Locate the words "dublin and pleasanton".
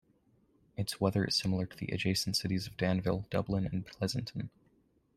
3.29-4.49